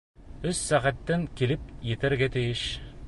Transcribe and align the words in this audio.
Өс 0.51 0.61
сәғәттән 0.69 1.27
килеп 1.41 1.69
етергә 1.91 2.31
тейеш. 2.39 2.65